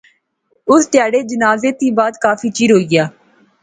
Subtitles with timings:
[0.71, 3.05] اس تہاڑے جنازے تھی بعد کافی چیر ہوئی گیا